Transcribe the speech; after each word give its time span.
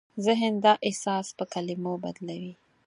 ذهن 0.25 0.53
دا 0.65 0.73
احساس 0.87 1.27
په 1.37 1.43
کلمو 1.53 1.93
بدلوي. 2.03 2.53